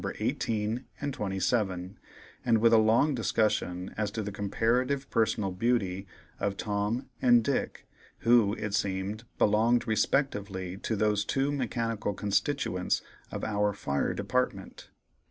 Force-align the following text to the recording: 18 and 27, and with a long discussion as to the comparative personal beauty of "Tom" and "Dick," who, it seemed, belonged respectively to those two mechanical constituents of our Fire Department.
18 0.17 0.83
and 0.99 1.13
27, 1.13 1.99
and 2.43 2.57
with 2.57 2.73
a 2.73 2.79
long 2.79 3.13
discussion 3.13 3.93
as 3.99 4.09
to 4.09 4.23
the 4.23 4.31
comparative 4.31 5.07
personal 5.11 5.51
beauty 5.51 6.07
of 6.39 6.57
"Tom" 6.57 7.07
and 7.21 7.43
"Dick," 7.43 7.85
who, 8.21 8.55
it 8.55 8.73
seemed, 8.73 9.25
belonged 9.37 9.85
respectively 9.87 10.75
to 10.75 10.95
those 10.95 11.23
two 11.23 11.51
mechanical 11.51 12.15
constituents 12.15 13.03
of 13.29 13.43
our 13.43 13.73
Fire 13.73 14.15
Department. 14.15 14.89